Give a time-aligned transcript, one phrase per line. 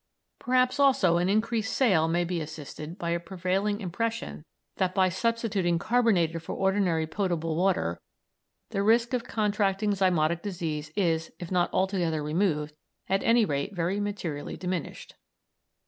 [0.39, 4.43] Perhaps also an increased sale may be assisted by a prevailing impression
[4.77, 8.01] that by substituting carbonated for ordinary potable water,
[8.71, 12.73] the risk of contracting zymotic disease is, if not altogether removed,
[13.09, 15.13] at any rate very materially diminished.